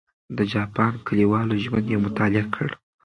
د 0.37 0.39
جاپان 0.53 0.91
کلیوالو 1.07 1.55
ژوند 1.63 1.85
یې 1.91 1.97
مطالعه 2.05 2.45
کړ. 2.55 2.69